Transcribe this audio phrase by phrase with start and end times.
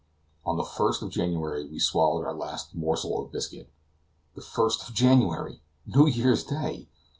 [0.47, 3.69] On the 1st of January, we swallowed our last morsel of biscuit.
[4.33, 5.61] The first of January!
[5.85, 6.87] New Year's Day!